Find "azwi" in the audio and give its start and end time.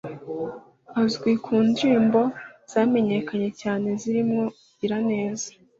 1.01-1.31